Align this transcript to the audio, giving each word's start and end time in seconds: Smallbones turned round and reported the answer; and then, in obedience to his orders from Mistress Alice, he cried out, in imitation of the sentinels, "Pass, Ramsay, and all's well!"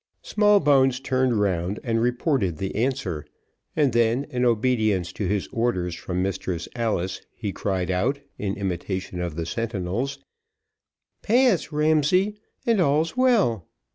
Smallbones 0.23 0.99
turned 0.99 1.39
round 1.39 1.79
and 1.83 2.01
reported 2.01 2.57
the 2.57 2.73
answer; 2.75 3.23
and 3.75 3.93
then, 3.93 4.23
in 4.31 4.45
obedience 4.45 5.13
to 5.13 5.27
his 5.27 5.47
orders 5.53 5.93
from 5.93 6.23
Mistress 6.23 6.67
Alice, 6.75 7.21
he 7.35 7.51
cried 7.51 7.91
out, 7.91 8.19
in 8.39 8.55
imitation 8.55 9.21
of 9.21 9.35
the 9.35 9.45
sentinels, 9.45 10.17
"Pass, 11.21 11.71
Ramsay, 11.71 12.35
and 12.65 12.81
all's 12.81 13.15
well!" 13.15 13.67